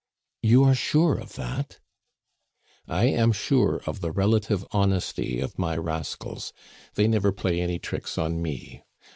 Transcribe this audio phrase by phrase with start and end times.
[0.41, 1.77] "You are sure of that?"
[2.87, 6.53] "I am sure of the relative honesty of my rascals;
[6.95, 8.81] they never play any tricks on me.